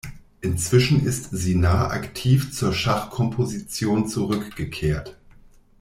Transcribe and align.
Inzwischen 0.39 1.05
ist 1.05 1.29
Sinar 1.29 1.91
aktiv 1.91 2.51
zur 2.55 2.73
Schachkomposition 2.73 4.07
zurückgekehrt. 4.07 5.15